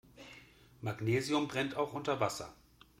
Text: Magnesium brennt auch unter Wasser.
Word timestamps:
Magnesium 0.81 1.47
brennt 1.47 1.75
auch 1.75 1.93
unter 1.93 2.19
Wasser. 2.19 2.51